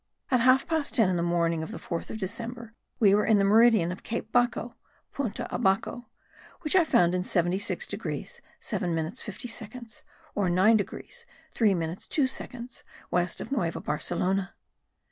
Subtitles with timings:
[0.31, 3.37] At half past ten in the morning of the 4th of December we were in
[3.37, 4.73] the meridian of Cape Bacco
[5.13, 6.05] (Punta Abacou)
[6.61, 10.01] which I found in 76 degrees 7 minutes 50 seconds,
[10.33, 14.55] or 9 degrees 3 minutes 2 seconds west of Nueva Barcelona.